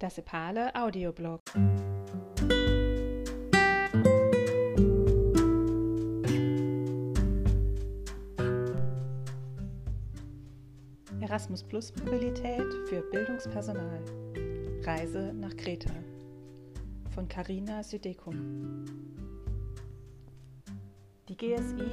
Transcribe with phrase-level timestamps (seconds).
[0.00, 1.42] Das Epale Audioblog.
[11.20, 14.00] Erasmus Plus Mobilität für Bildungspersonal.
[14.84, 15.92] Reise nach Kreta
[17.14, 18.86] von Carina Südekum.
[21.28, 21.90] Die GSI,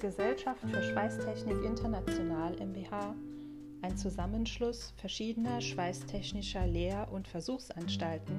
[0.00, 3.14] Gesellschaft für Schweißtechnik International MBH,
[3.84, 8.34] ein Zusammenschluss verschiedener schweißtechnischer Lehr- und Versuchsanstalten,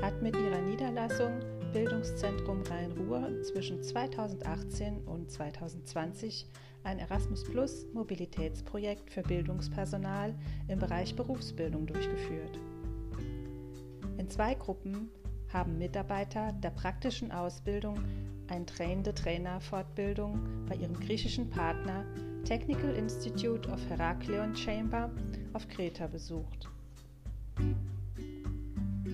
[0.00, 1.40] hat mit ihrer Niederlassung
[1.72, 6.46] Bildungszentrum Rhein-Ruhr zwischen 2018 und 2020
[6.84, 10.32] ein Erasmus Plus Mobilitätsprojekt für Bildungspersonal
[10.68, 12.60] im Bereich Berufsbildung durchgeführt.
[14.16, 15.10] In zwei Gruppen
[15.52, 17.98] haben Mitarbeiter der praktischen Ausbildung
[18.46, 20.38] eine trainende Trainer-Fortbildung
[20.68, 22.04] bei ihrem griechischen Partner
[22.48, 25.10] Technical Institute of Heraklion Chamber
[25.52, 26.66] auf Kreta besucht.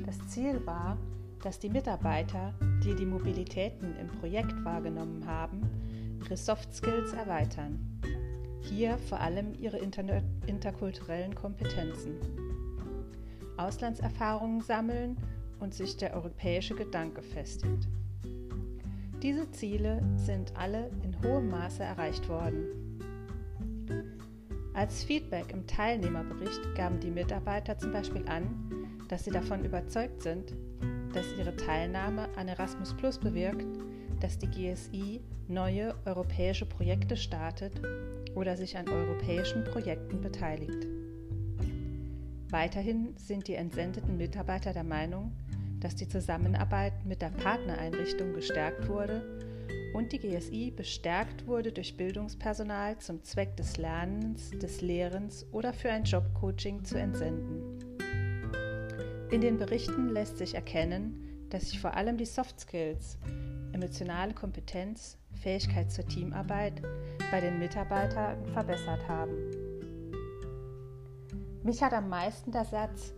[0.06, 0.96] Das Ziel war,
[1.42, 5.68] dass die Mitarbeiter, die die Mobilitäten im Projekt wahrgenommen haben,
[6.22, 8.00] ihre Soft Skills erweitern.
[8.60, 12.14] Hier vor allem ihre inter interkulturellen Kompetenzen.
[13.56, 15.16] Auslandserfahrungen sammeln
[15.58, 17.88] und sich der europäische Gedanke festigt.
[19.24, 22.83] Diese Ziele sind alle in hohem Maße erreicht worden.
[24.74, 30.52] Als Feedback im Teilnehmerbericht gaben die Mitarbeiter zum Beispiel an, dass sie davon überzeugt sind,
[31.12, 33.66] dass ihre Teilnahme an Erasmus Plus bewirkt,
[34.18, 37.80] dass die GSI neue europäische Projekte startet
[38.34, 40.88] oder sich an europäischen Projekten beteiligt.
[42.50, 45.30] Weiterhin sind die entsendeten Mitarbeiter der Meinung,
[45.78, 49.22] dass die Zusammenarbeit mit der Partnereinrichtung gestärkt wurde
[49.94, 55.90] und die GSI bestärkt wurde durch Bildungspersonal zum Zweck des Lernens, des Lehrens oder für
[55.90, 57.78] ein Jobcoaching zu entsenden.
[59.30, 63.18] In den Berichten lässt sich erkennen, dass sich vor allem die Soft Skills,
[63.72, 66.82] emotionale Kompetenz, Fähigkeit zur Teamarbeit
[67.30, 69.32] bei den Mitarbeitern verbessert haben.
[71.62, 73.14] Mich hat am meisten der Satz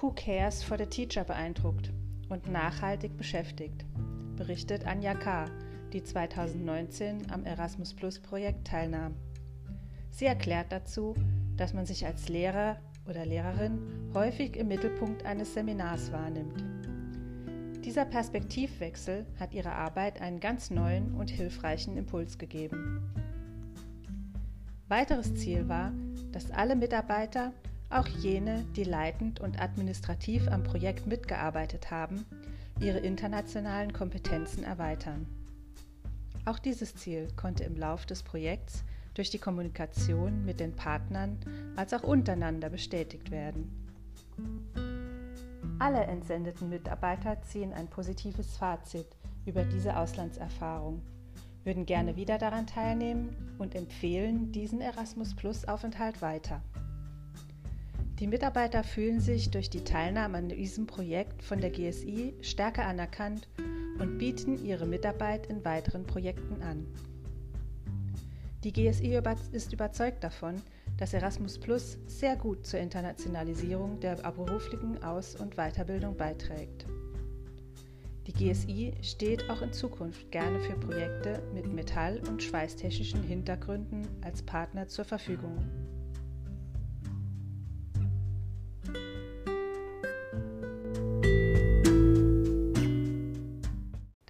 [0.00, 1.90] Who cares for the teacher beeindruckt
[2.28, 3.84] und nachhaltig beschäftigt,
[4.36, 5.46] berichtet Anja K.,
[5.92, 9.14] die 2019 am Erasmus Plus Projekt teilnahm.
[10.10, 11.14] Sie erklärt dazu,
[11.56, 12.76] dass man sich als Lehrer
[13.08, 16.64] oder Lehrerin häufig im Mittelpunkt eines Seminars wahrnimmt.
[17.84, 23.02] Dieser Perspektivwechsel hat ihrer Arbeit einen ganz neuen und hilfreichen Impuls gegeben.
[24.88, 25.92] Weiteres Ziel war,
[26.32, 27.52] dass alle Mitarbeiter,
[27.90, 32.26] auch jene, die leitend und administrativ am Projekt mitgearbeitet haben,
[32.80, 35.26] ihre internationalen Kompetenzen erweitern.
[36.48, 38.82] Auch dieses Ziel konnte im Lauf des Projekts
[39.12, 41.38] durch die Kommunikation mit den Partnern
[41.76, 43.70] als auch untereinander bestätigt werden.
[45.78, 49.08] Alle entsendeten Mitarbeiter ziehen ein positives Fazit
[49.44, 51.02] über diese Auslandserfahrung,
[51.64, 56.62] würden gerne wieder daran teilnehmen und empfehlen diesen Erasmus Plus Aufenthalt weiter.
[58.20, 63.48] Die Mitarbeiter fühlen sich durch die Teilnahme an diesem Projekt von der GSI stärker anerkannt
[63.98, 66.86] und bieten ihre Mitarbeit in weiteren Projekten an.
[68.64, 69.20] Die GSI
[69.52, 70.56] ist überzeugt davon,
[70.96, 76.86] dass Erasmus Plus sehr gut zur Internationalisierung der beruflichen Aus- und Weiterbildung beiträgt.
[78.26, 84.42] Die GSI steht auch in Zukunft gerne für Projekte mit metall- und schweißtechnischen Hintergründen als
[84.42, 85.56] Partner zur Verfügung.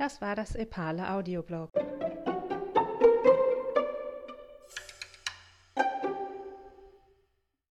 [0.09, 1.71] Das war das Epale Audioblog.